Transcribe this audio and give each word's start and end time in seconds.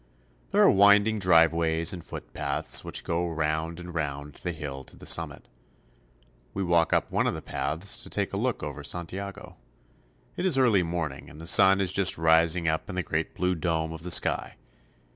There 0.49 0.63
are 0.63 0.71
winding 0.71 1.19
driveways 1.19 1.93
and 1.93 2.03
footpaths 2.03 2.83
which 2.83 3.03
go 3.03 3.27
round 3.29 3.79
and 3.79 3.93
round 3.93 4.33
the 4.33 4.51
hill 4.51 4.83
to 4.85 4.95
the 4.97 5.05
summit. 5.05 5.47
We 6.55 6.63
walk 6.63 6.91
up 6.91 7.11
one 7.11 7.25
Santa 7.25 7.29
Lucia. 7.29 7.29
of 7.29 7.35
the 7.45 7.51
paths 7.51 8.01
to 8.01 8.09
take 8.09 8.33
a 8.33 8.37
look 8.37 8.63
over 8.63 8.83
Santiago. 8.83 9.57
It 10.35 10.47
is 10.47 10.57
early 10.57 10.81
morning, 10.81 11.29
and 11.29 11.39
the 11.39 11.45
sun 11.45 11.79
is 11.79 11.91
just 11.91 12.17
rising 12.17 12.67
up 12.67 12.89
in 12.89 12.95
the 12.95 13.03
great 13.03 13.35
blue 13.35 13.53
dome 13.53 13.93
of 13.93 14.01
the 14.01 14.09
sky. 14.09 14.55